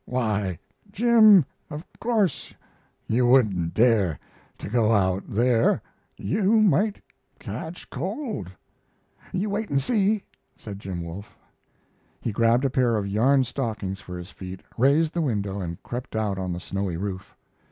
[0.05, 0.57] "Why,
[0.91, 2.55] Jim, of course
[3.07, 4.17] you wouldn't dare
[4.57, 5.79] to go out there.
[6.17, 6.99] You might
[7.37, 8.51] catch cold."
[9.31, 10.23] "You wait and see,"
[10.57, 11.37] said Jim Wolfe.
[12.19, 16.15] He grabbed a pair of yarn stockings for his feet, raised the window, and crept
[16.15, 17.35] out on the snowy roof.